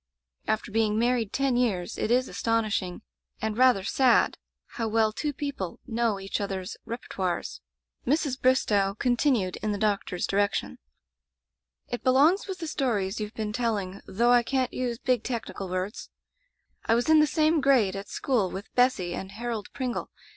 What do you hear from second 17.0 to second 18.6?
in the same grade at school